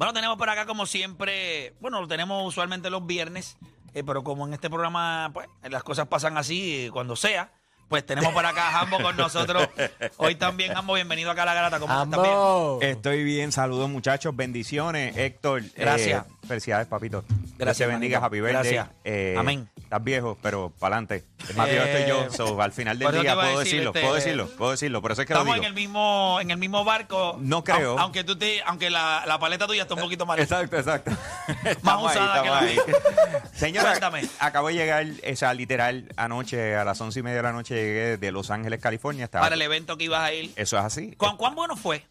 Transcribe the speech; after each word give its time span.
Bueno, 0.00 0.14
tenemos 0.14 0.38
por 0.38 0.48
acá 0.48 0.64
como 0.64 0.86
siempre, 0.86 1.74
bueno, 1.78 2.00
lo 2.00 2.08
tenemos 2.08 2.48
usualmente 2.48 2.88
los 2.88 3.06
viernes, 3.06 3.58
eh, 3.92 4.02
pero 4.02 4.24
como 4.24 4.46
en 4.46 4.54
este 4.54 4.70
programa, 4.70 5.30
pues, 5.34 5.46
las 5.68 5.82
cosas 5.82 6.06
pasan 6.08 6.38
así 6.38 6.86
eh, 6.86 6.90
cuando 6.90 7.16
sea, 7.16 7.52
pues 7.86 8.06
tenemos 8.06 8.32
por 8.32 8.46
acá 8.46 8.68
a 8.68 8.72
Jambo 8.72 8.98
con 9.02 9.14
nosotros. 9.14 9.68
Hoy 10.16 10.36
también, 10.36 10.72
Jambo, 10.72 10.94
bienvenido 10.94 11.30
acá 11.30 11.42
a 11.42 11.44
La 11.44 11.52
Garata. 11.52 11.78
¿Cómo 11.80 12.02
estás? 12.02 12.22
Bien? 12.22 12.90
Estoy 12.96 13.24
bien, 13.24 13.52
saludos 13.52 13.90
muchachos, 13.90 14.34
bendiciones, 14.34 15.14
Héctor. 15.18 15.64
eh, 15.64 15.72
Gracias. 15.76 16.24
felicidades, 16.48 16.88
papito. 16.88 17.22
Gracias, 17.58 17.58
Dios 17.58 17.76
te 17.76 17.86
bendiga, 17.88 18.20
manito. 18.20 18.26
happy 18.26 18.40
birthday. 18.40 18.72
Gracias. 18.72 18.88
Eh, 19.04 19.34
Amén. 19.36 19.68
Estás 19.76 20.02
viejo, 20.02 20.38
pero 20.40 20.72
para 20.78 20.96
adelante. 20.96 21.26
Más 21.54 21.68
viejo 21.68 21.84
estoy 21.84 22.08
yo, 22.08 22.30
so, 22.30 22.60
al 22.62 22.72
final 22.72 22.98
del 22.98 23.20
día 23.20 23.32
a 23.32 23.34
puedo 23.34 23.58
decir, 23.58 23.72
decirlo, 23.72 23.90
este, 23.90 24.00
puedo 24.00 24.14
decirlo, 24.14 24.48
puedo 24.56 24.70
decirlo, 24.72 25.02
por 25.02 25.12
eso 25.12 25.22
es 25.22 25.26
que 25.28 25.34
lo 25.34 25.40
Estamos 25.40 25.54
digo. 25.54 25.64
en 25.64 25.68
el 25.68 25.74
mismo, 25.74 26.38
en 26.40 26.50
el 26.50 26.56
mismo 26.58 26.84
barco. 26.84 27.36
No 27.40 27.64
creo. 27.64 27.96
Au- 27.96 28.00
Aunque 28.02 28.24
tú 28.24 28.36
te, 28.36 28.62
aunque 28.64 28.90
la, 28.90 29.24
la 29.26 29.38
paleta 29.38 29.66
tuya 29.66 29.82
está 29.82 29.94
un 29.94 30.00
poquito 30.00 30.26
mal. 30.26 30.38
Exacto, 30.40 30.76
exacto. 30.76 31.10
Estamos 31.64 32.10
usada 32.10 32.42
que 32.42 32.48
la 32.48 32.58
ahí. 32.60 32.76
Señora, 33.54 33.90
Cuéntame. 33.90 34.22
acabo 34.38 34.68
de 34.68 34.74
llegar, 34.74 35.06
o 35.32 35.36
sea, 35.36 35.54
literal, 35.54 36.08
anoche, 36.16 36.76
a 36.76 36.84
las 36.84 37.00
once 37.00 37.20
y 37.20 37.22
media 37.22 37.38
de 37.38 37.42
la 37.42 37.52
noche 37.52 37.74
llegué 37.74 38.16
de 38.16 38.32
Los 38.32 38.50
Ángeles, 38.50 38.80
California. 38.80 39.24
Estaba, 39.24 39.44
Para 39.44 39.54
el 39.54 39.62
evento 39.62 39.96
que 39.96 40.04
ibas 40.04 40.22
a 40.22 40.32
ir. 40.32 40.52
Eso 40.56 40.78
es 40.78 40.84
así. 40.84 41.12
¿Cuán, 41.16 41.36
cuán 41.36 41.54
bueno 41.54 41.76
fue? 41.76 42.04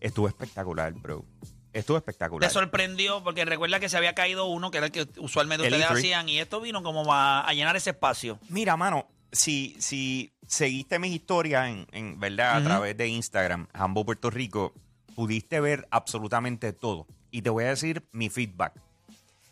Estuvo 0.00 0.26
espectacular, 0.28 0.92
bro. 0.94 1.24
Estuvo 1.72 1.96
espectacular. 1.96 2.48
Te 2.48 2.52
sorprendió 2.52 3.22
porque 3.24 3.44
recuerda 3.44 3.80
que 3.80 3.88
se 3.88 3.96
había 3.96 4.14
caído 4.14 4.46
uno 4.46 4.70
que 4.70 4.78
era 4.78 4.86
el 4.86 4.92
que 4.92 5.08
usualmente 5.18 5.66
El 5.66 5.72
ustedes 5.72 5.90
E3. 5.90 5.98
hacían 5.98 6.28
y 6.28 6.38
esto 6.38 6.60
vino 6.60 6.82
como 6.82 7.12
a, 7.12 7.40
a 7.46 7.52
llenar 7.54 7.76
ese 7.76 7.90
espacio. 7.90 8.38
Mira, 8.50 8.76
mano, 8.76 9.08
si, 9.30 9.74
si 9.78 10.32
seguiste 10.46 10.98
mis 10.98 11.12
historias 11.14 11.68
en, 11.68 11.86
en 11.92 12.20
verdad 12.20 12.58
Ujú. 12.58 12.66
a 12.66 12.68
través 12.68 12.96
de 12.96 13.08
Instagram, 13.08 13.68
Jambo 13.74 14.04
Puerto 14.04 14.28
Rico, 14.30 14.74
pudiste 15.14 15.60
ver 15.60 15.88
absolutamente 15.90 16.72
todo. 16.74 17.06
Y 17.30 17.40
te 17.42 17.48
voy 17.50 17.64
a 17.64 17.68
decir 17.68 18.06
mi 18.12 18.28
feedback. 18.28 18.74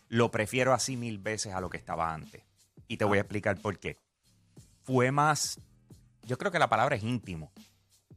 Lo 0.08 0.30
prefiero 0.30 0.74
así 0.74 0.96
mil 0.96 1.18
veces 1.18 1.54
a 1.54 1.60
lo 1.60 1.70
que 1.70 1.78
estaba 1.78 2.12
antes. 2.12 2.42
Y 2.88 2.96
te 2.98 3.04
voy 3.04 3.18
a 3.18 3.22
explicar 3.22 3.58
por 3.60 3.78
qué. 3.78 3.96
Fue 4.82 5.10
más, 5.12 5.58
yo 6.26 6.36
creo 6.36 6.50
que 6.52 6.58
la 6.58 6.68
palabra 6.68 6.96
es 6.96 7.02
íntimo. 7.02 7.52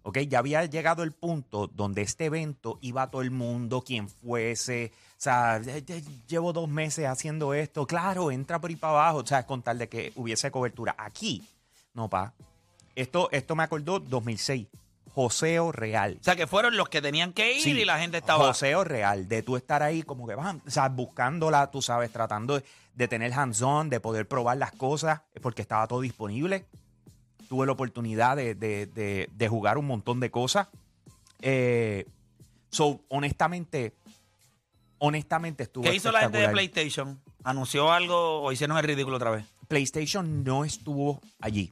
¿Ok? 0.04 0.20
Ya 0.20 0.40
había 0.40 0.66
llegado 0.66 1.04
el 1.04 1.14
punto 1.14 1.68
donde 1.68 2.02
este 2.02 2.26
evento 2.26 2.78
iba 2.82 3.04
a 3.04 3.12
todo 3.12 3.22
el 3.22 3.32
mundo, 3.32 3.82
quien 3.82 4.10
fuese. 4.10 4.92
O 5.12 5.24
sea, 5.24 5.62
llevo 6.28 6.52
dos 6.52 6.68
meses 6.68 7.08
haciendo 7.08 7.54
esto. 7.54 7.88
Claro, 7.88 8.30
entra 8.30 8.60
por 8.60 8.70
ahí 8.70 8.76
para 8.76 8.94
abajo. 8.94 9.20
O 9.20 9.26
sea, 9.26 9.46
con 9.46 9.62
tal 9.62 9.80
de 9.80 9.88
que 9.88 10.12
hubiese 10.16 10.52
cobertura. 10.52 10.94
Aquí, 10.98 11.48
no, 11.94 12.10
pa. 12.10 12.34
Esto, 12.96 13.30
esto 13.32 13.56
me 13.56 13.64
acordó 13.64 14.00
2006. 14.00 14.68
Joseo 15.14 15.72
Real. 15.72 16.18
O 16.20 16.24
sea, 16.24 16.36
que 16.36 16.48
fueron 16.48 16.76
los 16.76 16.90
que 16.90 17.02
tenían 17.02 17.34
que 17.34 17.54
ir 17.54 17.62
Sí, 17.62 17.72
y 17.72 17.86
la 17.86 18.00
gente 18.00 18.18
estaba. 18.18 18.48
Joseo 18.48 18.84
real, 18.84 19.28
de 19.28 19.44
tú 19.44 19.56
estar 19.56 19.84
ahí 19.84 20.02
como 20.02 20.28
que 20.28 20.34
vas, 20.34 20.56
o 20.66 20.72
sea, 20.72 20.90
buscándola, 20.90 21.70
tú 21.70 21.84
sabes, 21.84 22.12
tratando 22.12 22.60
de, 22.60 22.66
de 22.96 23.08
tener 23.08 23.32
hands-on, 23.32 23.90
de 23.90 24.00
poder 24.00 24.28
probar 24.28 24.58
las 24.58 24.72
cosas, 24.72 25.22
porque 25.42 25.62
estaba 25.62 25.88
todo 25.88 26.02
disponible. 26.02 26.66
Tuve 27.54 27.68
la 27.68 27.74
oportunidad 27.74 28.36
de, 28.36 28.56
de- 28.56 28.88
de- 28.88 29.30
de 29.32 29.48
jugar 29.48 29.78
un 29.78 29.86
montón 29.86 30.20
de 30.20 30.32
cosas. 30.32 30.70
Eh, 31.40 32.08
so, 32.72 33.00
honestamente, 33.10 33.94
honestamente 34.98 35.62
estuvo 35.62 35.84
¿Qué 35.84 35.94
hizo 35.94 36.12
la 36.12 36.22
gente 36.22 36.40
de. 36.40 36.50
PlayStation? 36.50 37.22
¿Anunció 37.44 37.92
algo 37.92 38.42
o 38.42 38.52
hicieron 38.52 38.76
el 38.78 38.84
ridículo 38.84 39.18
otra 39.18 39.30
vez? 39.30 39.46
PlayStation 39.68 40.44
no 40.44 40.66
estuvo 40.66 41.22
allí. 41.42 41.72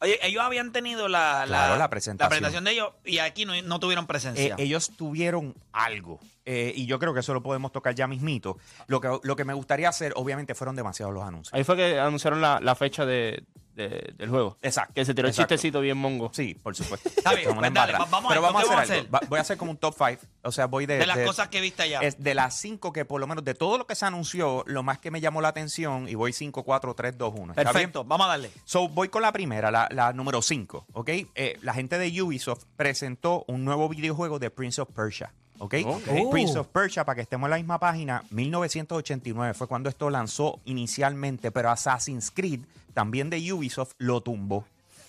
Oye, 0.00 0.20
ellos 0.22 0.40
habían 0.44 0.70
tenido 0.70 1.08
la, 1.08 1.42
Claro, 1.48 1.76
la 1.76 1.90
presentación. 1.90 2.62
de 2.62 2.70
ellos 2.70 2.90
y 3.04 3.18
aquí 3.18 3.44
no, 3.44 3.60
no 3.62 3.80
tuvieron 3.80 4.04
Eh, 4.04 4.08
presencia. 4.08 4.54
ellos 4.58 4.92
tuvieron 4.96 5.52
algo. 5.72 6.20
eh, 6.44 6.72
y 6.76 6.86
yo 6.86 7.00
creo 7.00 7.12
que 7.12 7.20
eso 7.20 7.34
lo 7.34 7.42
podemos 7.42 7.72
tocar 7.72 7.96
ya 7.96 8.06
mismito. 8.06 8.56
Lo 8.86 9.00
que, 9.00 9.08
lo 9.22 9.34
que 9.34 9.44
me 9.44 9.52
gustaría 9.54 9.88
hacer, 9.88 10.12
obviamente, 10.14 10.54
fueron 10.54 10.76
demasiados 10.76 11.12
los 11.12 11.24
anuncios. 11.24 11.52
Ahí 11.54 11.64
fue 11.64 11.74
que 11.76 11.98
anunciaron 11.98 12.40
la, 12.40 12.60
la 12.60 12.74
fecha 12.76 13.04
de, 13.06 13.42
de- 13.74 14.12
del 14.16 14.28
juego. 14.30 14.58
Exacto. 14.62 14.94
Que 14.94 15.04
se 15.04 15.14
tiró 15.14 15.26
el 15.28 15.30
exacto. 15.32 15.54
chistecito 15.54 15.80
bien 15.80 15.96
mongo. 15.98 16.30
Sí, 16.32 16.54
por 16.54 16.74
supuesto. 16.76 17.08
Está 17.08 17.34
bien, 17.34 17.54
pues 17.54 17.72
dale, 17.74 17.92
vamos 17.92 18.24
a 18.24 18.28
Pero 18.28 18.42
ver, 18.42 18.52
vamos 18.52 18.62
a 18.62 18.66
¿qué 18.66 18.72
hacer 18.74 18.76
vamos 18.76 18.90
a 18.90 18.94
algo. 18.94 19.10
Va- 19.12 19.20
Voy 19.28 19.38
a 19.38 19.42
hacer 19.42 19.56
como 19.56 19.70
un 19.70 19.76
top 19.76 19.94
5. 19.96 20.22
O 20.42 20.52
sea, 20.52 20.66
voy 20.66 20.86
de. 20.86 20.98
de 20.98 21.06
las 21.06 21.16
de- 21.16 21.24
cosas 21.24 21.48
que 21.48 21.60
viste 21.60 21.82
allá. 21.82 22.00
es 22.00 22.22
de 22.22 22.34
las 22.34 22.56
5 22.58 22.92
que, 22.92 23.04
por 23.04 23.20
lo 23.20 23.26
menos, 23.26 23.44
de 23.44 23.54
todo 23.54 23.78
lo 23.78 23.86
que 23.86 23.94
se 23.94 24.04
anunció, 24.04 24.64
lo 24.66 24.82
más 24.82 24.98
que 24.98 25.10
me 25.10 25.20
llamó 25.20 25.40
la 25.40 25.48
atención, 25.48 26.08
y 26.08 26.14
voy 26.14 26.32
5, 26.32 26.62
4, 26.64 26.94
3, 26.94 27.16
2, 27.16 27.32
1. 27.36 27.52
¿Está 27.52 27.62
bien? 27.62 27.72
Perfecto, 27.72 28.04
vamos 28.04 28.26
a 28.26 28.30
darle. 28.30 28.50
So, 28.64 28.88
voy 28.88 29.08
con 29.08 29.22
la 29.22 29.32
primera, 29.32 29.70
la, 29.70 29.88
la 29.90 30.12
número 30.12 30.42
5, 30.42 30.86
¿ok? 30.92 31.08
Eh, 31.34 31.58
la 31.62 31.74
gente 31.74 31.98
de 31.98 32.22
Ubisoft 32.22 32.64
presentó 32.76 33.44
un 33.48 33.64
nuevo 33.64 33.88
videojuego 33.88 34.38
de 34.38 34.50
Prince 34.50 34.80
of 34.80 34.90
Persia, 34.94 35.32
¿ok? 35.58 35.74
Ok. 35.84 36.30
Prince 36.30 36.58
of 36.58 36.68
Persia, 36.68 37.04
para 37.04 37.16
que 37.16 37.22
estemos 37.22 37.46
en 37.46 37.50
la 37.50 37.56
misma 37.56 37.78
página, 37.78 38.24
1989 38.30 39.54
fue 39.54 39.66
cuando 39.66 39.88
esto 39.88 40.10
lanzó 40.10 40.60
inicialmente, 40.64 41.50
pero 41.50 41.70
Assassin's 41.70 42.30
Creed, 42.30 42.60
también 42.94 43.30
de 43.30 43.52
Ubisoft, 43.52 43.94
lo 43.98 44.20
tumbó. 44.20 44.64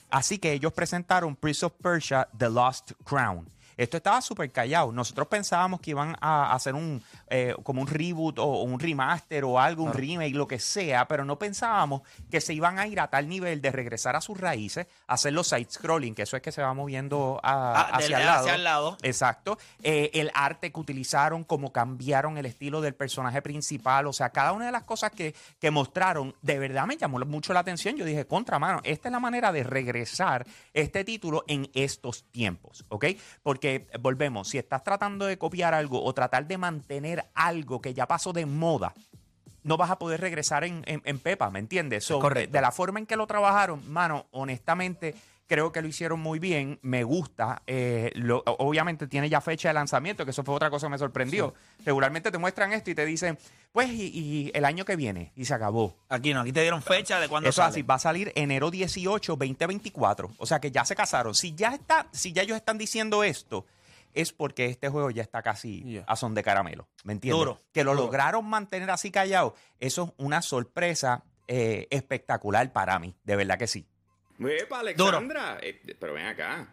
Así 0.09 0.37
que 0.37 0.53
ellos 0.53 0.73
presentaron 0.73 1.35
Prince 1.35 1.65
of 1.65 1.73
Persia 1.81 2.27
The 2.37 2.49
Lost 2.49 2.91
Crown. 3.03 3.47
Esto 3.78 3.97
estaba 3.97 4.22
súper 4.22 4.51
callado. 4.51 4.91
Nosotros 4.91 5.28
pensábamos 5.28 5.79
que 5.81 5.91
iban 5.91 6.16
a 6.22 6.53
hacer 6.53 6.75
un 6.75 7.01
eh, 7.28 7.56
como 7.63 7.81
un 7.81 7.88
reboot 7.88 8.39
o 8.39 8.63
un 8.63 8.79
remaster 8.79 9.44
o 9.45 9.59
algo, 9.59 9.84
un 9.84 9.94
remake, 9.94 10.34
lo 10.35 10.47
que 10.47 10.59
sea, 10.59 11.07
pero 11.07 11.25
no 11.25 11.38
pensábamos 11.39 12.01
que 12.29 12.41
se 12.41 12.53
iban 12.53 12.79
a 12.79 12.88
ir 12.88 13.00
a 13.00 13.07
tal 13.09 13.28
nivel 13.28 13.61
de 13.61 13.72
regresar 13.72 14.16
a 14.16 14.22
sus 14.22 14.39
raíces, 14.39 14.88
hacer 15.07 15.34
los 15.34 15.47
side-scrolling, 15.47 16.13
que 16.16 16.23
eso 16.23 16.35
es 16.38 16.41
que 16.44 16.51
se 16.51 16.61
va 16.61 16.73
moviendo 16.73 17.39
a- 17.44 17.73
Ah, 17.75 17.89
hacia, 17.97 18.17
el 18.19 18.25
lado. 18.25 18.39
hacia 18.41 18.56
el 18.56 18.63
lado. 18.63 18.97
Exacto. 19.01 19.57
Eh, 19.81 20.11
el 20.13 20.31
arte 20.34 20.72
que 20.72 20.79
utilizaron, 20.79 21.44
cómo 21.44 21.72
cambiaron 21.72 22.38
el 22.38 22.45
estilo 22.45 22.81
del 22.81 22.94
personaje 22.95 23.41
principal, 23.41 24.07
o 24.07 24.13
sea, 24.13 24.29
cada 24.29 24.51
una 24.51 24.66
de 24.67 24.72
las 24.72 24.84
cosas 24.84 25.11
que, 25.11 25.34
que 25.59 25.72
mostraron, 25.72 26.35
de 26.41 26.59
verdad 26.59 26.85
me 26.85 26.97
llamó 26.97 27.19
mucho 27.19 27.53
la 27.53 27.61
atención. 27.61 27.95
Yo 27.95 28.05
dije, 28.05 28.25
contra 28.25 28.59
mano, 28.59 28.81
esta 28.84 29.07
es 29.07 29.11
la 29.11 29.19
manera 29.19 29.51
de 29.51 29.63
regresar 29.63 30.45
este 30.73 31.03
título 31.03 31.44
en 31.47 31.69
estos 31.73 32.23
tiempos, 32.31 32.84
¿ok? 32.90 33.05
Porque 33.41 33.62
eh, 33.63 33.88
volvemos, 34.00 34.47
si 34.50 34.57
estás 34.57 34.84
tratando 34.84 35.25
de 35.25 35.38
copiar 35.38 35.74
algo 35.74 36.03
o 36.03 36.13
tratar 36.13 36.46
de 36.47 36.57
mantener 36.57 37.25
algo 37.34 37.81
que 37.81 37.94
ya 37.94 38.07
pasó 38.07 38.34
de 38.34 38.46
moda, 38.46 38.94
no 39.63 39.78
vas 39.78 39.90
a 39.91 39.97
poder 39.97 40.19
regresar 40.19 40.63
en, 40.66 40.84
en- 40.85 41.01
en 41.06 41.19
Pepa, 41.19 41.50
¿me 41.50 41.59
entiendes? 41.59 42.03
So, 42.03 42.19
correcto. 42.19 42.52
De 42.52 42.62
la 42.62 42.72
forma 42.72 43.00
en 43.00 43.06
que 43.06 43.16
lo 43.16 43.28
trabajaron, 43.28 43.81
mano, 43.91 44.25
honestamente, 44.31 45.16
creo 45.53 45.72
que 45.72 45.84
lo 45.84 45.88
hicieron 45.88 46.19
muy 46.19 46.40
bien. 46.40 46.80
Me 46.81 47.03
gusta. 47.03 47.62
eh, 47.68 48.09
lo- 48.16 48.41
obviamente 48.46 49.06
tiene 49.06 49.30
ya 49.30 49.40
fecha 49.40 49.68
de 49.68 49.75
lanzamiento, 49.75 50.25
que 50.25 50.31
eso 50.31 50.44
fue 50.44 50.56
otra 50.56 50.72
cosa 50.72 50.88
que 50.88 50.91
me 50.91 50.97
sorprendió. 50.97 51.53
Regularmente 51.86 52.31
te 52.31 52.40
muestran 52.40 52.74
esto 52.74 52.90
y 52.90 52.96
te 52.96 53.06
dicen, 53.06 53.38
pues, 53.72 53.90
y, 53.91 54.08
y 54.08 54.52
el 54.56 54.66
año 54.66 54.84
que 54.84 54.96
viene, 54.96 55.31
y 55.36 55.46
se 55.46 55.53
acabó. 55.53 55.96
Aquí 56.09 56.34
no, 56.34 56.40
aquí 56.41 56.52
te 56.52 56.62
dieron 56.62 56.81
fecha 56.81 57.19
de 57.19 57.28
cuándo 57.30 57.47
Eso 57.50 57.62
es 57.62 57.66
sale. 57.66 57.69
así, 57.69 57.81
va 57.84 57.96
a 57.96 58.00
salir 58.00 58.31
enero 58.36 58.72
18, 58.72 59.34
2024. 59.36 60.31
O 60.38 60.46
sea 60.47 60.59
que 60.59 60.72
ya 60.72 60.86
se 60.86 60.96
casaron. 60.96 61.36
Si 61.36 61.53
ya 61.53 61.75
está, 61.75 62.08
si 62.12 62.34
ya 62.34 62.41
ellos 62.41 62.58
están 62.58 62.80
diciendo 62.80 63.24
esto, 63.24 63.68
es 64.16 64.31
porque 64.34 64.66
este 64.66 64.90
juego 64.90 65.12
ya 65.12 65.22
está 65.22 65.44
casi 65.44 66.02
a 66.08 66.16
son 66.16 66.34
de 66.34 66.41
caramelo. 66.41 66.88
¿Me 67.03 67.14
entiendes? 67.14 67.38
Duro, 67.40 67.62
que 67.72 67.84
lo 67.84 67.91
duro. 67.91 68.06
lograron 68.06 68.46
mantener 68.46 68.90
así 68.90 69.12
callado. 69.12 69.53
Eso 69.80 70.03
es 70.18 70.25
una 70.25 70.41
sorpresa 70.41 71.24
eh, 71.47 71.88
espectacular 71.91 72.72
para 72.74 72.97
mí. 73.00 73.16
De 73.24 73.35
verdad 73.35 73.58
que 73.59 73.68
sí. 73.68 73.85
Epa, 74.47 74.79
Alexandra, 74.79 75.59
eh, 75.61 75.95
pero 75.99 76.13
ven 76.13 76.25
acá. 76.25 76.67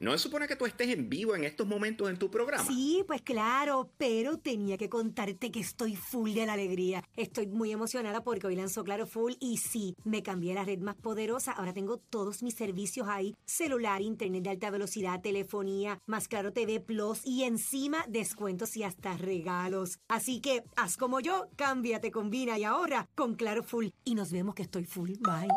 ¿No 0.00 0.12
se 0.12 0.18
supone 0.18 0.48
que 0.48 0.56
tú 0.56 0.66
estés 0.66 0.88
en 0.88 1.08
vivo 1.08 1.34
en 1.34 1.44
estos 1.44 1.66
momentos 1.66 2.10
en 2.10 2.18
tu 2.18 2.30
programa? 2.30 2.64
Sí, 2.64 3.04
pues 3.06 3.22
claro, 3.22 3.90
pero 3.96 4.38
tenía 4.38 4.76
que 4.76 4.88
contarte 4.88 5.50
que 5.50 5.60
estoy 5.60 5.96
full 5.96 6.32
de 6.32 6.46
la 6.46 6.54
alegría. 6.54 7.04
Estoy 7.16 7.46
muy 7.46 7.70
emocionada 7.72 8.22
porque 8.22 8.46
hoy 8.46 8.56
lanzó 8.56 8.84
Claro 8.84 9.06
Full 9.06 9.34
y 9.38 9.58
sí, 9.58 9.94
me 10.04 10.22
cambié 10.22 10.52
a 10.52 10.56
la 10.56 10.64
red 10.64 10.80
más 10.80 10.96
poderosa. 10.96 11.52
Ahora 11.52 11.72
tengo 11.72 11.98
todos 11.98 12.42
mis 12.42 12.54
servicios 12.54 13.06
ahí: 13.08 13.36
celular, 13.44 14.02
internet 14.02 14.42
de 14.42 14.50
alta 14.50 14.70
velocidad, 14.70 15.20
telefonía, 15.20 16.00
más 16.06 16.28
Claro 16.28 16.52
TV 16.52 16.80
Plus 16.80 17.24
y 17.24 17.44
encima 17.44 18.04
descuentos 18.08 18.76
y 18.76 18.82
hasta 18.82 19.16
regalos. 19.16 20.00
Así 20.08 20.40
que 20.40 20.64
haz 20.76 20.96
como 20.96 21.20
yo, 21.20 21.48
cámbiate, 21.56 22.10
combina 22.10 22.58
y 22.58 22.64
ahora 22.64 23.08
con 23.14 23.36
Claro 23.36 23.62
Full. 23.62 23.88
Y 24.04 24.14
nos 24.14 24.32
vemos 24.32 24.54
que 24.54 24.62
estoy 24.62 24.84
full. 24.84 25.12
Bye. 25.20 25.48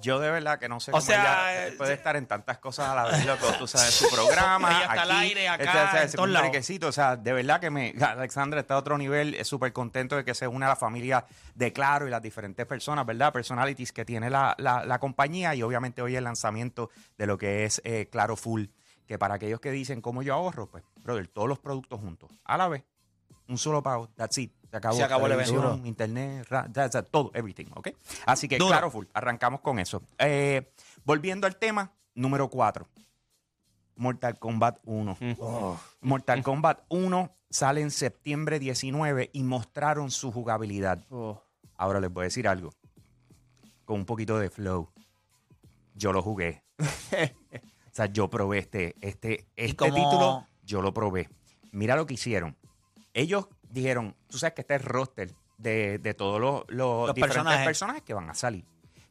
Yo 0.00 0.18
de 0.20 0.30
verdad 0.30 0.58
que 0.58 0.68
no 0.68 0.80
sé 0.80 0.90
O 0.90 0.94
cómo 0.94 1.00
sea, 1.02 1.20
ella 1.54 1.66
eh, 1.68 1.72
puede 1.72 1.94
estar 1.94 2.16
en 2.16 2.26
tantas 2.26 2.58
cosas 2.58 2.88
a 2.88 2.94
la 2.94 3.04
vez, 3.04 3.24
loco. 3.24 3.46
Tú 3.58 3.66
sabes, 3.66 3.94
su 3.94 4.08
programa, 4.10 4.68
Ella 4.70 4.80
está 4.80 5.02
al 5.02 5.10
aquí, 5.10 5.20
aire, 5.20 5.48
acá, 5.48 6.02
este, 6.02 6.20
en 6.22 6.32
lados. 6.32 6.48
requisito, 6.50 6.88
O 6.88 6.92
sea, 6.92 7.16
de 7.16 7.32
verdad 7.32 7.60
que 7.60 7.70
me... 7.70 7.94
Alexandra 8.00 8.60
está 8.60 8.74
a 8.74 8.78
otro 8.78 8.98
nivel. 8.98 9.34
Es 9.34 9.48
súper 9.48 9.72
contento 9.72 10.16
de 10.16 10.24
que 10.24 10.34
se 10.34 10.46
une 10.48 10.66
a 10.66 10.68
la 10.68 10.76
familia 10.76 11.24
de 11.54 11.72
Claro 11.72 12.06
y 12.06 12.10
las 12.10 12.22
diferentes 12.22 12.66
personas, 12.66 13.06
¿verdad? 13.06 13.32
Personalities 13.32 13.92
que 13.92 14.04
tiene 14.04 14.30
la, 14.30 14.54
la- 14.58 14.84
la 14.84 14.98
compañía 14.98 15.54
y 15.54 15.62
obviamente 15.62 16.02
hoy 16.02 16.16
el 16.16 16.24
lanzamiento 16.24 16.90
de 17.16 17.26
lo 17.26 17.38
que 17.38 17.64
es 17.64 17.80
eh, 17.84 18.08
Claro 18.10 18.36
Full. 18.36 18.64
Que 19.06 19.18
para 19.18 19.34
aquellos 19.34 19.60
que 19.60 19.70
dicen, 19.70 20.00
¿cómo 20.00 20.22
yo 20.22 20.32
ahorro? 20.34 20.66
Pues, 20.70 20.82
brother, 21.02 21.28
todos 21.28 21.46
los 21.48 21.58
productos 21.58 22.00
juntos, 22.00 22.30
a 22.44 22.56
la 22.56 22.68
vez. 22.68 22.84
Un 23.48 23.58
solo 23.58 23.82
pago, 23.82 24.08
that's 24.16 24.38
it. 24.38 24.52
Se 24.70 24.76
acabó, 24.78 24.96
Se 24.96 25.04
acabó 25.04 25.26
el 25.26 25.32
evento. 25.32 25.80
Internet, 25.84 26.46
ra- 26.48 26.68
todo, 27.10 27.30
everything, 27.34 27.66
¿ok? 27.74 27.90
Así 28.26 28.48
que 28.48 28.58
claro, 28.58 28.90
full. 28.90 29.06
Arrancamos 29.14 29.60
con 29.60 29.78
eso. 29.78 30.02
Eh, 30.18 30.72
volviendo 31.04 31.46
al 31.46 31.56
tema, 31.56 31.92
número 32.14 32.48
4. 32.48 32.88
Mortal 33.96 34.38
Kombat 34.38 34.78
1. 34.84 35.16
Mortal 36.00 36.42
Kombat 36.42 36.80
1 36.88 37.30
sale 37.50 37.82
en 37.82 37.92
septiembre 37.92 38.58
19 38.58 39.30
y 39.32 39.42
mostraron 39.44 40.10
su 40.10 40.32
jugabilidad. 40.32 41.04
Oh. 41.10 41.40
Ahora 41.76 42.00
les 42.00 42.12
voy 42.12 42.22
a 42.22 42.24
decir 42.24 42.48
algo. 42.48 42.70
Con 43.84 44.00
un 44.00 44.06
poquito 44.06 44.38
de 44.38 44.50
flow. 44.50 44.90
Yo 45.94 46.12
lo 46.12 46.22
jugué. 46.22 46.64
o 46.78 47.92
sea, 47.92 48.06
yo 48.06 48.28
probé 48.28 48.58
este, 48.58 48.96
este, 49.00 49.46
este 49.54 49.84
título. 49.92 50.48
Yo 50.64 50.82
lo 50.82 50.92
probé. 50.92 51.28
Mira 51.70 51.94
lo 51.94 52.06
que 52.06 52.14
hicieron. 52.14 52.56
Ellos 53.14 53.46
dijeron, 53.70 54.14
tú 54.28 54.36
sabes 54.38 54.52
que 54.54 54.60
este 54.60 54.74
es 54.74 54.80
el 54.82 54.86
roster 54.86 55.34
de, 55.56 55.98
de 55.98 56.14
todos 56.14 56.40
los, 56.40 56.64
los 56.68 57.06
Los 57.06 57.14
diferentes 57.14 57.36
personajes. 57.36 57.66
personajes. 57.66 58.02
que 58.02 58.12
van 58.14 58.28
a 58.28 58.34
salir. 58.34 58.64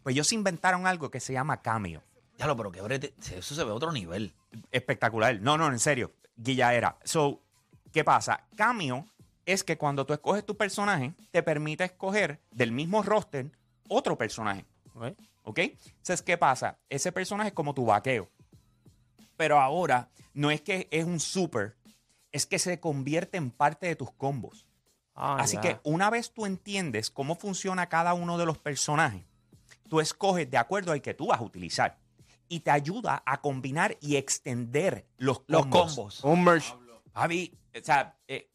Pues 0.03 0.13
ellos 0.13 0.31
inventaron 0.33 0.85
algo 0.85 1.09
que 1.09 1.19
se 1.19 1.33
llama 1.33 1.61
cameo. 1.61 2.03
Ya 2.37 2.45
lo, 2.47 2.55
pero 2.57 2.71
que 2.71 2.81
brete, 2.81 3.13
eso 3.35 3.55
se 3.55 3.63
ve 3.63 3.71
a 3.71 3.73
otro 3.73 3.91
nivel. 3.91 4.33
Espectacular. 4.71 5.39
No, 5.41 5.57
no, 5.57 5.67
en 5.67 5.79
serio. 5.79 6.13
Guilla 6.35 6.73
era. 6.73 6.97
So, 7.03 7.41
¿qué 7.91 8.03
pasa? 8.03 8.43
Cameo 8.55 9.05
es 9.45 9.63
que 9.63 9.77
cuando 9.77 10.05
tú 10.05 10.13
escoges 10.13 10.45
tu 10.45 10.57
personaje, 10.57 11.13
te 11.31 11.43
permite 11.43 11.83
escoger 11.85 12.41
del 12.51 12.71
mismo 12.71 13.01
roster 13.03 13.51
otro 13.87 14.17
personaje. 14.17 14.65
Ok. 14.95 15.13
¿Ok? 15.43 15.59
Entonces, 15.59 16.21
¿qué 16.21 16.37
pasa? 16.37 16.77
Ese 16.89 17.11
personaje 17.11 17.49
es 17.49 17.53
como 17.53 17.73
tu 17.73 17.85
vaqueo. 17.85 18.29
Pero 19.37 19.59
ahora 19.59 20.09
no 20.33 20.51
es 20.51 20.61
que 20.61 20.87
es 20.91 21.05
un 21.05 21.19
super, 21.19 21.75
es 22.33 22.45
que 22.45 22.59
se 22.59 22.79
convierte 22.81 23.37
en 23.37 23.49
parte 23.51 23.87
de 23.87 23.95
tus 23.95 24.11
combos. 24.11 24.65
Ah, 25.15 25.37
Así 25.39 25.57
que 25.57 25.79
una 25.83 26.09
vez 26.09 26.33
tú 26.33 26.45
entiendes 26.45 27.09
cómo 27.09 27.35
funciona 27.35 27.87
cada 27.87 28.13
uno 28.15 28.37
de 28.37 28.45
los 28.45 28.57
personajes, 28.57 29.23
tú 29.87 29.99
escoges 30.01 30.49
de 30.51 30.57
acuerdo 30.57 30.91
al 30.91 31.01
que 31.01 31.13
tú 31.13 31.27
vas 31.27 31.39
a 31.39 31.43
utilizar. 31.43 31.97
Y 32.49 32.59
te 32.59 32.71
ayuda 32.71 33.23
a 33.25 33.39
combinar 33.41 33.97
y 34.01 34.17
extender 34.17 35.05
los 35.17 35.43
Los 35.47 35.61
combos. 35.67 35.95
combos. 35.95 36.23
Un 36.23 36.43
merch. 36.43 36.75
Javi, 37.13 37.57
o 37.79 37.83
sea, 37.83 38.15
eh, 38.27 38.49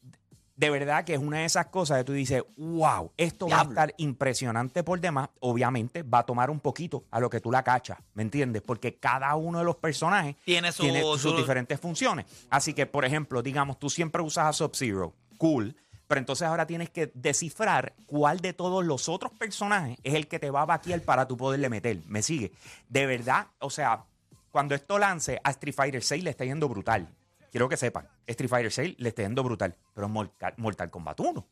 de 0.59 0.69
verdad 0.69 1.05
que 1.05 1.13
es 1.13 1.19
una 1.21 1.37
de 1.37 1.45
esas 1.45 1.67
cosas 1.67 1.99
que 1.99 2.03
tú 2.03 2.11
dices, 2.11 2.43
wow, 2.57 3.13
esto 3.15 3.47
va 3.47 3.61
a 3.61 3.63
estar 3.69 3.93
impresionante 3.97 4.83
por 4.83 4.99
demás. 4.99 5.29
Obviamente 5.39 6.03
va 6.03 6.19
a 6.19 6.25
tomar 6.25 6.49
un 6.49 6.59
poquito 6.59 7.05
a 7.11 7.21
lo 7.21 7.29
que 7.29 7.39
tú 7.39 7.49
la 7.49 7.63
cachas, 7.63 7.97
¿me 8.13 8.23
entiendes? 8.23 8.61
Porque 8.61 8.95
cada 8.97 9.33
uno 9.35 9.59
de 9.59 9.63
los 9.63 9.77
personajes 9.77 10.35
Tiene 10.43 10.73
su- 10.73 10.83
sus 11.17 11.31
su- 11.31 11.37
diferentes 11.37 11.79
funciones. 11.79 12.25
Así 12.49 12.73
que, 12.73 12.85
por 12.85 13.05
ejemplo, 13.05 13.41
digamos, 13.41 13.79
tú 13.79 13.89
siempre 13.89 14.21
usas 14.21 14.47
a 14.47 14.51
Sub-Zero, 14.53 15.13
cool, 15.37 15.77
pero 16.07 16.19
entonces 16.19 16.45
ahora 16.45 16.67
tienes 16.67 16.89
que 16.89 17.09
descifrar 17.13 17.93
cuál 18.05 18.41
de 18.41 18.51
todos 18.51 18.83
los 18.83 19.07
otros 19.07 19.31
personajes 19.31 19.97
es 20.03 20.13
el 20.15 20.27
que 20.27 20.39
te 20.39 20.49
va 20.49 20.63
a 20.63 20.65
vaquear 20.65 20.99
para 21.03 21.25
tú 21.25 21.37
poderle 21.37 21.69
meter. 21.69 21.99
¿Me 22.05 22.21
sigue? 22.21 22.51
De 22.89 23.05
verdad, 23.05 23.47
o 23.59 23.69
sea, 23.69 24.03
cuando 24.51 24.75
esto 24.75 24.99
lance 24.99 25.39
a 25.41 25.51
Street 25.51 25.73
Fighter 25.75 26.03
6 26.03 26.21
le 26.23 26.31
está 26.31 26.43
yendo 26.43 26.67
brutal. 26.67 27.07
Quiero 27.51 27.67
que 27.69 27.77
sepan, 27.77 28.07
Street 28.27 28.49
Fighter 28.49 28.71
6 28.71 28.95
le 28.99 29.09
está 29.09 29.23
yendo 29.23 29.43
brutal, 29.43 29.75
pero 29.93 30.07
Mortal, 30.09 30.53
Mortal 30.57 30.89
Kombat 30.89 31.19
1, 31.19 31.47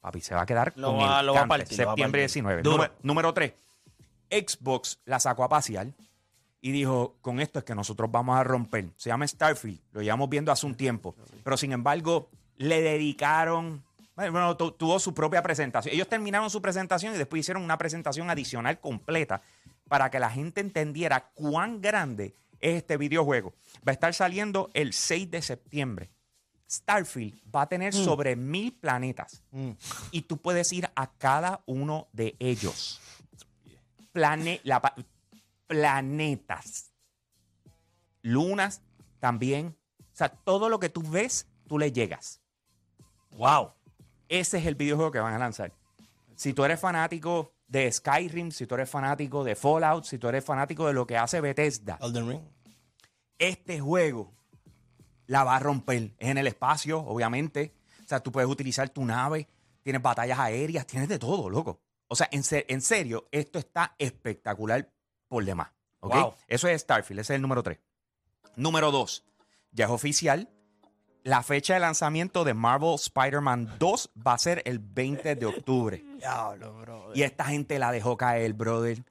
papi, 0.00 0.20
se 0.20 0.34
va 0.34 0.42
a 0.42 0.46
quedar 0.46 0.72
Lo 0.76 0.88
con 0.88 0.98
va- 1.00 1.20
el 1.20 1.26
lo 1.26 1.34
va 1.34 1.40
a 1.42 1.46
partir, 1.48 1.78
lo 1.78 1.84
va 1.86 1.90
a 1.92 1.94
septiembre 1.94 2.22
partir. 2.22 2.34
19. 2.42 2.62
Duro. 2.62 2.76
Número, 2.76 2.94
número 3.02 3.34
3, 3.34 3.52
Xbox 4.30 5.00
la 5.04 5.18
sacó 5.20 5.44
a 5.44 5.48
pasear 5.48 5.88
y 6.60 6.72
dijo, 6.72 7.16
con 7.20 7.40
esto 7.40 7.58
es 7.58 7.64
que 7.64 7.74
nosotros 7.74 8.10
vamos 8.10 8.36
a 8.38 8.44
romper. 8.44 8.90
Se 8.96 9.08
llama 9.08 9.26
Starfield, 9.26 9.80
lo 9.92 10.02
llevamos 10.02 10.28
viendo 10.28 10.52
hace 10.52 10.66
un 10.66 10.74
tiempo, 10.74 11.14
pero 11.42 11.56
sin 11.56 11.72
embargo 11.72 12.28
le 12.58 12.82
dedicaron, 12.82 13.82
bueno, 14.14 14.56
tu- 14.56 14.72
tuvo 14.72 14.98
su 14.98 15.14
propia 15.14 15.42
presentación. 15.42 15.94
Ellos 15.94 16.08
terminaron 16.08 16.50
su 16.50 16.60
presentación 16.60 17.14
y 17.14 17.18
después 17.18 17.40
hicieron 17.40 17.62
una 17.64 17.78
presentación 17.78 18.28
adicional 18.30 18.78
completa 18.78 19.40
para 19.88 20.10
que 20.10 20.20
la 20.20 20.30
gente 20.30 20.60
entendiera 20.60 21.30
cuán 21.34 21.80
grande 21.80 22.34
es 22.60 22.76
este 22.76 22.96
videojuego. 22.96 23.54
Va 23.86 23.90
a 23.90 23.92
estar 23.92 24.14
saliendo 24.14 24.70
el 24.74 24.92
6 24.92 25.30
de 25.30 25.42
septiembre. 25.42 26.10
Starfield 26.70 27.40
va 27.54 27.62
a 27.62 27.68
tener 27.68 27.92
sobre 27.92 28.36
mil 28.36 28.72
planetas 28.72 29.42
y 30.12 30.22
tú 30.22 30.36
puedes 30.36 30.72
ir 30.72 30.88
a 30.94 31.10
cada 31.10 31.62
uno 31.66 32.08
de 32.12 32.36
ellos. 32.38 33.00
Plane- 34.12 34.60
la 34.64 34.80
planetas. 35.66 36.92
Lunas 38.22 38.82
también. 39.18 39.76
O 40.12 40.16
sea, 40.16 40.28
todo 40.28 40.68
lo 40.68 40.78
que 40.78 40.88
tú 40.88 41.02
ves, 41.02 41.46
tú 41.66 41.78
le 41.78 41.90
llegas. 41.92 42.40
Wow. 43.32 43.72
Ese 44.28 44.58
es 44.58 44.66
el 44.66 44.74
videojuego 44.74 45.10
que 45.10 45.18
van 45.20 45.34
a 45.34 45.38
lanzar. 45.38 45.72
Si 46.36 46.52
tú 46.52 46.64
eres 46.64 46.78
fanático 46.80 47.52
de 47.70 47.90
Skyrim, 47.90 48.50
si 48.50 48.66
tú 48.66 48.74
eres 48.74 48.90
fanático 48.90 49.42
de 49.44 49.54
Fallout, 49.54 50.04
si 50.04 50.18
tú 50.18 50.28
eres 50.28 50.44
fanático 50.44 50.86
de 50.86 50.92
lo 50.92 51.06
que 51.06 51.16
hace 51.16 51.40
Bethesda, 51.40 51.98
Elden 52.02 52.28
Ring. 52.28 52.42
este 53.38 53.80
juego 53.80 54.32
la 55.26 55.44
va 55.44 55.56
a 55.56 55.58
romper. 55.60 56.12
Es 56.18 56.28
en 56.30 56.38
el 56.38 56.46
espacio, 56.48 56.98
obviamente. 57.00 57.72
O 58.04 58.08
sea, 58.08 58.20
tú 58.20 58.32
puedes 58.32 58.50
utilizar 58.50 58.88
tu 58.90 59.04
nave, 59.04 59.48
tienes 59.82 60.02
batallas 60.02 60.38
aéreas, 60.38 60.84
tienes 60.86 61.08
de 61.08 61.18
todo, 61.18 61.48
loco. 61.48 61.80
O 62.08 62.16
sea, 62.16 62.28
en, 62.32 62.42
se- 62.42 62.66
en 62.68 62.80
serio, 62.80 63.28
esto 63.30 63.58
está 63.60 63.94
espectacular 63.98 64.90
por 65.28 65.44
demás. 65.44 65.68
¿ok? 66.00 66.14
Wow. 66.14 66.34
Eso 66.48 66.66
es 66.66 66.82
Starfield, 66.82 67.20
ese 67.20 67.34
es 67.34 67.36
el 67.36 67.42
número 67.42 67.62
3. 67.62 67.78
Número 68.56 68.90
2, 68.90 69.24
ya 69.70 69.84
es 69.84 69.90
oficial. 69.92 70.48
La 71.22 71.42
fecha 71.42 71.74
de 71.74 71.80
lanzamiento 71.80 72.44
de 72.44 72.54
Marvel 72.54 72.94
Spider-Man 72.94 73.76
2 73.78 74.10
va 74.26 74.34
a 74.34 74.38
ser 74.38 74.62
el 74.64 74.78
20 74.78 75.34
de 75.36 75.46
octubre. 75.46 76.02
Diablo. 76.16 77.10
Y 77.14 77.22
esta 77.22 77.44
gente 77.44 77.78
la 77.78 77.92
dejó 77.92 78.16
caer, 78.16 78.54
brother. 78.54 79.04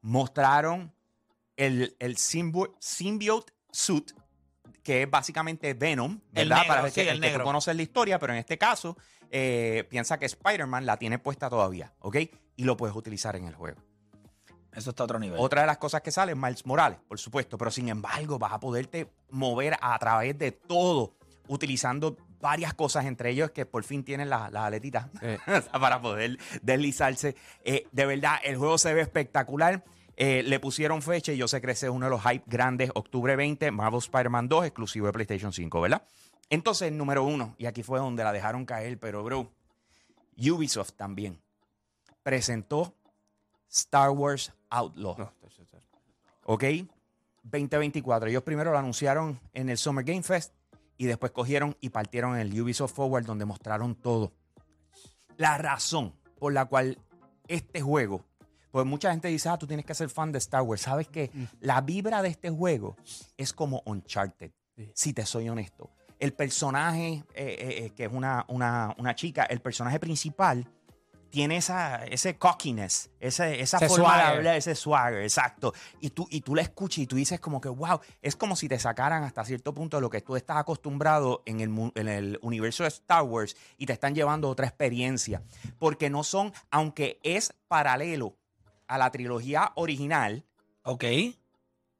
Mostraron 0.00 0.92
el, 1.56 1.96
el 1.98 2.16
symbiote 2.16 3.52
suit, 3.72 4.12
que 4.82 5.02
es 5.02 5.10
básicamente 5.10 5.74
Venom, 5.74 6.20
El 6.34 6.48
¿verdad? 6.48 6.62
negro, 6.62 6.68
Para 6.74 6.86
el 6.86 6.92
que, 6.94 7.00
sí, 7.02 7.08
el 7.08 7.08
el 7.08 7.14
que 7.20 7.26
tú 7.26 7.32
negro. 7.32 7.44
conoces 7.44 7.74
la 7.76 7.82
historia, 7.82 8.18
pero 8.18 8.32
en 8.32 8.38
este 8.38 8.56
caso 8.56 8.96
eh, 9.30 9.84
piensa 9.90 10.18
que 10.18 10.26
Spider-Man 10.26 10.86
la 10.86 10.96
tiene 10.96 11.18
puesta 11.18 11.50
todavía, 11.50 11.92
¿ok? 11.98 12.16
Y 12.56 12.64
lo 12.64 12.76
puedes 12.76 12.94
utilizar 12.96 13.34
en 13.36 13.46
el 13.46 13.54
juego. 13.54 13.80
Eso 14.72 14.90
está 14.90 15.02
a 15.02 15.04
otro 15.04 15.18
nivel. 15.18 15.38
Otra 15.40 15.62
de 15.62 15.66
las 15.66 15.78
cosas 15.78 16.02
que 16.02 16.12
sale 16.12 16.32
es 16.32 16.38
Miles 16.38 16.64
Morales, 16.64 16.98
por 17.08 17.18
supuesto, 17.18 17.58
pero 17.58 17.70
sin 17.72 17.88
embargo 17.88 18.38
vas 18.38 18.52
a 18.52 18.60
poderte 18.60 19.10
mover 19.30 19.76
a 19.80 19.98
través 19.98 20.38
de 20.38 20.52
todo, 20.52 21.16
utilizando 21.48 22.16
varias 22.40 22.74
cosas, 22.74 23.06
entre 23.06 23.30
ellos 23.30 23.50
que 23.50 23.66
por 23.66 23.84
fin 23.84 24.04
tienen 24.04 24.30
las 24.30 24.52
las 24.52 24.64
aletitas 24.64 25.08
para 25.72 26.00
poder 26.00 26.38
deslizarse. 26.62 27.36
Eh, 27.64 27.86
de 27.92 28.06
verdad, 28.06 28.36
el 28.44 28.56
juego 28.56 28.78
se 28.78 28.94
ve 28.94 29.00
espectacular. 29.00 29.84
Eh, 30.20 30.42
le 30.42 30.58
pusieron 30.58 31.00
fecha 31.00 31.32
y 31.32 31.36
yo 31.36 31.46
sé 31.46 31.60
que 31.60 31.70
ese 31.70 31.86
es 31.86 31.92
uno 31.92 32.06
de 32.06 32.10
los 32.10 32.22
hype 32.22 32.42
grandes, 32.46 32.90
octubre 32.94 33.36
20, 33.36 33.70
Marvel 33.70 33.98
Spider-Man 33.98 34.48
2, 34.48 34.66
exclusivo 34.66 35.06
de 35.06 35.12
PlayStation 35.12 35.52
5, 35.52 35.80
¿verdad? 35.80 36.02
Entonces, 36.50 36.90
número 36.90 37.22
uno, 37.22 37.54
y 37.56 37.66
aquí 37.66 37.84
fue 37.84 38.00
donde 38.00 38.24
la 38.24 38.32
dejaron 38.32 38.64
caer, 38.64 38.98
pero 38.98 39.22
bro, 39.22 39.52
Ubisoft 40.36 40.94
también 40.94 41.40
presentó 42.24 42.94
Star 43.70 44.10
Wars 44.10 44.52
Outlaw. 44.70 45.16
No. 45.18 45.32
¿Ok? 46.44 46.64
2024. 47.42 48.28
Ellos 48.28 48.42
primero 48.42 48.72
lo 48.72 48.78
anunciaron 48.78 49.40
en 49.52 49.68
el 49.68 49.78
Summer 49.78 50.04
Game 50.04 50.22
Fest 50.22 50.52
y 50.98 51.06
después 51.06 51.32
cogieron 51.32 51.76
y 51.80 51.88
partieron 51.88 52.34
en 52.34 52.40
el 52.40 52.60
Ubisoft 52.60 52.92
Forward 52.94 53.24
donde 53.24 53.44
mostraron 53.46 53.94
todo. 53.94 54.32
La 55.36 55.56
razón 55.56 56.12
por 56.38 56.52
la 56.52 56.66
cual 56.66 56.98
este 57.46 57.80
juego, 57.80 58.24
pues 58.70 58.84
mucha 58.84 59.10
gente 59.12 59.28
dice, 59.28 59.48
ah, 59.48 59.56
tú 59.58 59.66
tienes 59.66 59.86
que 59.86 59.94
ser 59.94 60.10
fan 60.10 60.32
de 60.32 60.38
Star 60.38 60.62
Wars. 60.62 60.82
¿Sabes 60.82 61.08
qué? 61.08 61.30
La 61.60 61.80
vibra 61.80 62.20
de 62.22 62.28
este 62.28 62.50
juego 62.50 62.96
es 63.36 63.52
como 63.52 63.82
Uncharted, 63.86 64.50
Sí. 64.76 64.90
si 64.94 65.12
te 65.12 65.24
soy 65.26 65.48
honesto. 65.48 65.90
El 66.20 66.32
personaje, 66.34 67.24
eh, 67.34 67.56
eh, 67.58 67.84
eh, 67.86 67.90
que 67.96 68.04
es 68.04 68.12
una, 68.12 68.44
una, 68.48 68.94
una 68.98 69.14
chica, 69.14 69.44
el 69.44 69.60
personaje 69.60 69.98
principal 70.00 70.66
tiene 71.30 71.58
esa, 71.58 72.04
ese 72.06 72.36
cockiness, 72.38 73.10
ese, 73.20 73.60
esa 73.60 73.76
Ese 73.78 73.88
forma 73.88 74.16
de 74.16 74.22
hablar, 74.22 74.56
ese 74.56 74.74
swagger, 74.74 75.22
exacto. 75.22 75.74
Y 76.00 76.10
tú, 76.10 76.26
y 76.30 76.40
tú 76.40 76.54
la 76.54 76.62
escuchas 76.62 76.98
y 76.98 77.06
tú 77.06 77.16
dices 77.16 77.38
como 77.40 77.60
que, 77.60 77.68
wow, 77.68 78.00
es 78.22 78.34
como 78.36 78.56
si 78.56 78.68
te 78.68 78.78
sacaran 78.78 79.24
hasta 79.24 79.44
cierto 79.44 79.74
punto 79.74 79.98
de 79.98 80.00
lo 80.00 80.10
que 80.10 80.20
tú 80.22 80.36
estás 80.36 80.56
acostumbrado 80.56 81.42
en 81.46 81.60
el, 81.60 81.92
en 81.94 82.08
el 82.08 82.38
universo 82.42 82.82
de 82.84 82.88
Star 82.88 83.22
Wars 83.24 83.56
y 83.76 83.86
te 83.86 83.92
están 83.92 84.14
llevando 84.14 84.48
a 84.48 84.50
otra 84.52 84.66
experiencia. 84.66 85.42
Porque 85.78 86.08
no 86.10 86.24
son, 86.24 86.52
aunque 86.70 87.18
es 87.22 87.52
paralelo 87.68 88.36
a 88.86 88.96
la 88.98 89.10
trilogía 89.10 89.72
original, 89.74 90.44
Ok. 90.82 91.04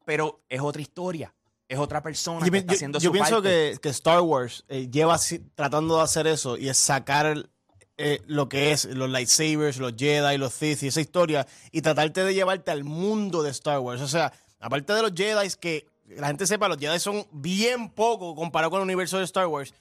pero 0.04 0.40
es 0.48 0.60
otra 0.60 0.82
historia. 0.82 1.34
Es 1.68 1.78
otra 1.78 2.02
persona 2.02 2.46
Yo, 2.46 2.50
que 2.50 2.58
está 2.58 2.72
yo- 2.72 2.76
haciendo 2.76 2.98
yo 2.98 3.08
su 3.08 3.12
pienso 3.12 3.34
parte. 3.42 3.72
que, 3.74 3.78
que 3.82 3.88
Star 3.90 4.22
Wars 4.22 4.64
eh, 4.68 4.88
lleva 4.88 5.18
tratando 5.54 5.98
de 5.98 6.02
hacer 6.02 6.26
eso 6.26 6.56
y 6.56 6.70
es 6.70 6.78
sacar 6.78 7.50
eh, 7.98 8.20
lo 8.26 8.48
que 8.48 8.72
es 8.72 8.84
los 8.86 9.10
lightsabers, 9.10 9.78
los 9.78 9.94
Jedi, 9.96 10.38
los 10.38 10.54
Sith 10.54 10.82
y 10.84 10.86
esa 10.88 11.00
historia 11.00 11.46
y 11.72 11.82
tratarte 11.82 12.24
de 12.24 12.32
llevarte 12.34 12.70
al 12.70 12.84
mundo 12.84 13.42
de 13.42 13.50
Star 13.50 13.80
Wars. 13.80 14.00
O 14.00 14.08
sea, 14.08 14.32
aparte 14.60 14.92
de 14.92 15.02
los 15.02 15.12
Jedi, 15.14 15.48
que 15.60 15.86
la 16.16 16.28
gente 16.28 16.46
sepa, 16.46 16.68
los 16.68 16.78
Jedi 16.78 16.98
son 17.00 17.26
bien 17.32 17.90
poco 17.90 18.34
comparado 18.34 18.70
con 18.70 18.78
el 18.80 18.84
universo 18.84 19.18
de 19.18 19.24
Star 19.24 19.46
Wars. 19.48 19.74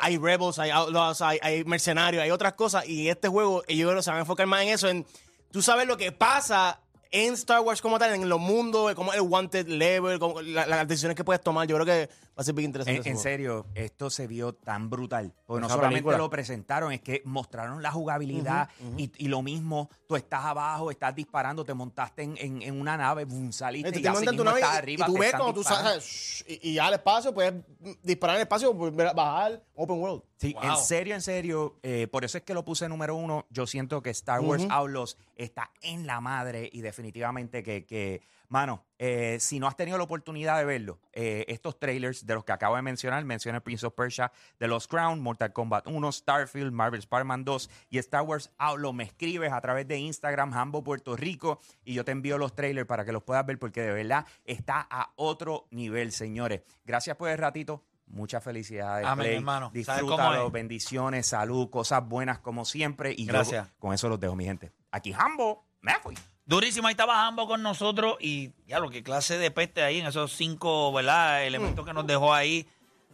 Hay 0.00 0.16
Rebels, 0.16 0.58
hay 0.58 1.64
Mercenarios, 1.64 2.22
hay 2.22 2.30
otras 2.30 2.54
cosas 2.54 2.88
y 2.88 3.08
este 3.08 3.28
juego 3.28 3.62
ellos 3.68 4.04
se 4.04 4.10
van 4.10 4.18
a 4.18 4.20
enfocar 4.20 4.46
más 4.46 4.62
en 4.62 4.68
eso, 4.68 4.88
en 4.88 5.04
tú 5.50 5.60
sabes 5.60 5.86
lo 5.86 5.96
que 5.96 6.12
pasa 6.12 6.80
en 7.10 7.34
Star 7.34 7.60
Wars 7.60 7.80
como 7.82 7.98
tal, 7.98 8.14
en 8.14 8.28
los 8.28 8.40
mundos, 8.40 8.94
como 8.94 9.12
el 9.12 9.20
wanted 9.20 9.66
level, 9.68 10.18
como 10.18 10.40
la- 10.42 10.66
las 10.66 10.88
decisiones 10.88 11.16
que 11.16 11.24
puedes 11.24 11.42
tomar. 11.42 11.66
Yo 11.66 11.76
creo 11.76 11.86
que 11.86 12.08
Va 12.38 12.42
a 12.42 12.44
ser 12.44 12.54
bien 12.54 12.66
interesante. 12.66 13.08
En, 13.08 13.16
serio, 13.16 13.64
esto 13.74 14.10
se 14.10 14.26
vio 14.26 14.52
tan 14.54 14.90
brutal. 14.90 15.32
Porque 15.46 15.62
no 15.62 15.68
solamente 15.70 15.94
película. 15.94 16.18
lo 16.18 16.28
presentaron, 16.28 16.92
es 16.92 17.00
que 17.00 17.22
mostraron 17.24 17.82
la 17.82 17.90
jugabilidad 17.90 18.68
Y, 18.98 19.10
y 19.16 19.28
lo 19.28 19.40
mismo, 19.40 19.88
tú 20.06 20.16
estás 20.16 20.44
abajo, 20.44 20.90
estás 20.90 21.14
disparando, 21.14 21.64
te 21.64 21.72
montaste 21.72 22.24
en, 22.24 22.36
en- 22.36 22.60
en 22.62 22.78
una 22.78 22.96
nave, 22.98 23.24
boom, 23.24 23.52
saliste 23.52 23.90
tú 23.90 23.98
y 24.00 24.06
así 24.06 24.26
mismo 24.26 24.44
nave 24.44 24.60
estás 24.60 24.74
y- 24.74 24.78
arriba. 24.78 25.06
y 25.08 25.12
tú 25.12 25.18
ves 25.18 25.30
cuando 25.34 25.54
tú 25.54 25.64
sales 25.64 26.44
y, 26.46 26.72
y 26.72 26.78
al 26.78 26.92
espacio, 26.92 27.32
puedes 27.32 27.54
disparar 28.02 28.36
en 28.36 28.40
el 28.40 28.42
espacio, 28.42 28.74
bajar, 28.74 29.62
open 29.74 29.98
world. 29.98 30.22
Sí, 30.36 30.52
Wow. 30.52 30.62
en 30.64 30.76
serio, 30.76 31.14
en 31.14 31.22
serio, 31.22 31.76
eh, 31.82 32.06
por 32.12 32.22
eso 32.26 32.36
es 32.36 32.44
que 32.44 32.52
lo 32.52 32.62
puse 32.66 32.86
número 32.90 33.16
uno. 33.16 33.46
Yo 33.48 33.66
siento 33.66 34.02
que 34.02 34.10
Star 34.10 34.40
Wars 34.40 34.64
Ujú. 34.64 34.72
Outlaws 34.72 35.16
está 35.36 35.70
en 35.80 36.06
la 36.06 36.20
madre 36.20 36.68
y 36.70 36.82
definitivamente 36.82 37.62
que, 37.62 37.86
que 37.86 38.20
mano, 38.50 38.84
eh, 38.98 39.38
si 39.40 39.58
no 39.58 39.66
has 39.66 39.76
tenido 39.76 39.96
la 39.96 40.04
oportunidad 40.04 40.58
de 40.58 40.64
verlo, 40.66 40.98
eh, 41.14 41.46
estos 41.48 41.78
trailers 41.78 42.25
de 42.26 42.34
los 42.34 42.44
que 42.44 42.52
acabo 42.52 42.76
de 42.76 42.82
mencionar, 42.82 43.24
mencioné 43.24 43.60
Prince 43.60 43.86
of 43.86 43.94
Persia, 43.94 44.32
The 44.58 44.68
Lost 44.68 44.90
Crown, 44.90 45.20
Mortal 45.20 45.52
Kombat 45.52 45.86
1, 45.86 46.12
Starfield, 46.12 46.72
Marvel 46.72 46.98
Spider-Man 47.00 47.44
2 47.44 47.70
y 47.90 47.98
Star 47.98 48.22
Wars 48.22 48.50
Outlaws, 48.58 48.94
me 48.94 49.04
escribes 49.04 49.52
a 49.52 49.60
través 49.60 49.86
de 49.88 49.98
Instagram, 49.98 50.52
Hambo 50.52 50.82
Puerto 50.82 51.16
Rico, 51.16 51.60
y 51.84 51.94
yo 51.94 52.04
te 52.04 52.12
envío 52.12 52.36
los 52.38 52.54
trailers 52.54 52.86
para 52.86 53.04
que 53.04 53.12
los 53.12 53.22
puedas 53.22 53.46
ver 53.46 53.58
porque 53.58 53.80
de 53.82 53.92
verdad 53.92 54.26
está 54.44 54.86
a 54.90 55.12
otro 55.16 55.66
nivel, 55.70 56.12
señores. 56.12 56.62
Gracias 56.84 57.16
por 57.16 57.28
el 57.30 57.38
ratito. 57.38 57.84
Muchas 58.08 58.42
felicidades. 58.44 59.04
Amén, 59.06 59.24
Play. 59.24 59.36
hermano. 59.36 59.66
¿Sabes 59.84 59.86
cómo 60.02 60.12
Disfrútalo, 60.12 60.46
es? 60.46 60.52
bendiciones, 60.52 61.26
salud, 61.26 61.70
cosas 61.70 62.06
buenas 62.06 62.38
como 62.38 62.64
siempre. 62.64 63.12
Y 63.16 63.26
yo 63.26 63.32
Gracias. 63.32 63.68
con 63.78 63.92
eso 63.92 64.08
los 64.08 64.20
dejo, 64.20 64.36
mi 64.36 64.44
gente. 64.44 64.72
Aquí 64.92 65.12
Hambo, 65.12 65.64
me 65.80 65.94
fui. 66.02 66.14
Durísimo, 66.46 66.86
ahí 66.86 66.92
estaba 66.92 67.26
Hambo 67.26 67.48
con 67.48 67.60
nosotros 67.60 68.18
y 68.20 68.52
ya 68.68 68.78
lo 68.78 68.88
que 68.88 69.02
clase 69.02 69.36
de 69.36 69.50
peste 69.50 69.82
ahí 69.82 69.98
en 69.98 70.06
esos 70.06 70.30
cinco, 70.30 70.92
¿verdad? 70.92 71.44
Elementos 71.44 71.84
que 71.84 71.92
nos 71.92 72.06
dejó 72.06 72.32
ahí 72.32 72.68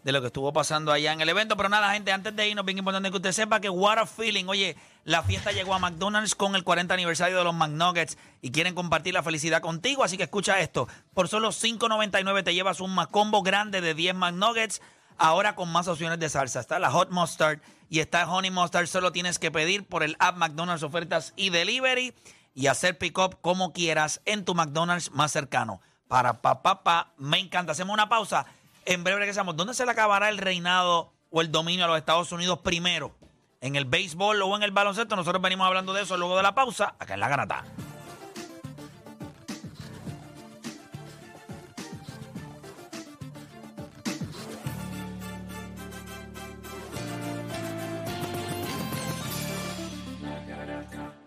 de 0.05 0.13
lo 0.13 0.21
que 0.21 0.27
estuvo 0.27 0.53
pasando 0.53 0.93
allá 0.93 1.15
en 1.15 1.23
el 1.23 1.31
evento. 1.31 1.57
Pero 1.57 1.71
nada, 1.71 1.95
gente, 1.95 2.13
antes 2.13 2.37
de 2.37 2.49
irnos, 2.49 2.67
bien 2.67 2.77
importante 2.77 3.11
que 3.11 3.17
usted 3.17 3.33
sepa 3.33 3.59
que 3.59 3.71
what 3.71 3.97
a 3.97 4.05
feeling. 4.05 4.45
Oye, 4.49 4.77
la 5.05 5.23
fiesta 5.23 5.51
llegó 5.51 5.73
a 5.73 5.79
McDonald's 5.79 6.35
con 6.35 6.55
el 6.57 6.63
40 6.63 6.93
aniversario 6.93 7.39
de 7.39 7.45
los 7.45 7.55
McNuggets 7.55 8.19
y 8.43 8.51
quieren 8.51 8.75
compartir 8.75 9.15
la 9.15 9.23
felicidad 9.23 9.63
contigo. 9.63 10.05
Así 10.05 10.19
que 10.19 10.25
escucha 10.25 10.61
esto. 10.61 10.87
Por 11.15 11.29
solo 11.29 11.53
$5.99 11.53 12.45
te 12.45 12.53
llevas 12.53 12.81
un 12.81 12.95
combo 13.11 13.43
grande 13.43 13.81
de 13.81 13.95
10 13.95 14.15
McNuggets. 14.15 14.83
Ahora 15.17 15.55
con 15.55 15.73
más 15.73 15.89
opciones 15.89 16.19
de 16.19 16.29
salsa. 16.29 16.61
Está 16.61 16.79
la 16.79 16.91
Hot 16.91 17.11
Mustard 17.11 17.61
y 17.89 18.01
está 18.01 18.31
Honey 18.31 18.51
Mustard. 18.51 18.89
Solo 18.89 19.11
tienes 19.11 19.39
que 19.39 19.51
pedir 19.51 19.87
por 19.87 20.03
el 20.03 20.17
app 20.19 20.37
McDonald's 20.37 20.83
Ofertas 20.83 21.33
y 21.35 21.49
Delivery 21.49 22.13
y 22.55 22.67
hacer 22.67 22.99
pick-up 22.99 23.39
como 23.41 23.73
quieras 23.73 24.21
en 24.25 24.45
tu 24.45 24.55
McDonald's 24.55 25.11
más 25.13 25.33
cercano. 25.33 25.81
Para 26.09 26.43
pa, 26.43 26.63
pa, 26.63 26.83
pa, 26.83 27.13
me 27.17 27.39
encanta. 27.39 27.73
Hacemos 27.73 27.95
una 27.95 28.09
pausa. 28.09 28.47
En 28.85 29.05
breve 29.05 29.21
regresamos. 29.21 29.57
¿Dónde 29.57 29.75
se 29.75 29.85
le 29.85 29.93
acabará 29.93 30.29
el 30.29 30.39
reinado 30.39 31.13
o 31.31 31.41
el 31.41 31.51
dominio 31.51 31.85
a 31.85 31.89
los 31.89 31.99
Estados 31.99 32.33
Unidos 32.33 32.59
primero? 32.59 33.15
¿En 33.61 33.77
el 33.77 33.85
béisbol 33.85 34.43
o 34.43 34.57
en 34.57 34.63
el 34.63 34.73
baloncesto? 34.73 35.17
Nosotros 35.17 35.41
venimos 35.41 35.67
hablando 35.67 35.93
de 35.93 36.03
eso 36.03 36.17
luego 36.17 36.37
de 36.37 36.43
la 36.43 36.55
pausa, 36.55 36.95
acá 36.99 37.15
en 37.15 37.21
La 37.21 37.29
Garata. 37.29 37.65